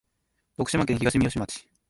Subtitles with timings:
[0.57, 1.67] 徳島県東みよし町